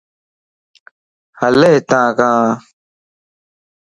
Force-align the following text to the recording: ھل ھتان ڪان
ھل 1.39 1.59
ھتان 1.73 2.07
ڪان 2.17 2.43